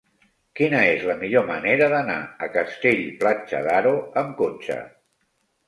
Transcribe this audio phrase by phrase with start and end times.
[0.59, 2.17] Quina és la millor manera d'anar
[2.47, 4.83] a Castell-Platja d'Aro amb cotxe?